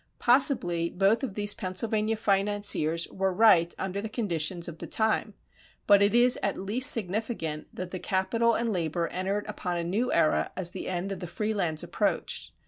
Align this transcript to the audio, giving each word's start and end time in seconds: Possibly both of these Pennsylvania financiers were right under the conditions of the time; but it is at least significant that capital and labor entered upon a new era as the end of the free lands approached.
Possibly 0.17 0.89
both 0.89 1.21
of 1.23 1.35
these 1.35 1.53
Pennsylvania 1.53 2.15
financiers 2.15 3.07
were 3.09 3.31
right 3.31 3.71
under 3.77 4.01
the 4.01 4.09
conditions 4.09 4.67
of 4.67 4.79
the 4.79 4.87
time; 4.87 5.35
but 5.85 6.01
it 6.01 6.15
is 6.15 6.39
at 6.41 6.57
least 6.57 6.91
significant 6.91 7.67
that 7.75 7.89
capital 8.01 8.55
and 8.55 8.73
labor 8.73 9.07
entered 9.09 9.45
upon 9.47 9.77
a 9.77 9.83
new 9.83 10.11
era 10.11 10.51
as 10.57 10.71
the 10.71 10.87
end 10.87 11.11
of 11.11 11.19
the 11.19 11.27
free 11.27 11.53
lands 11.53 11.83
approached. 11.83 12.51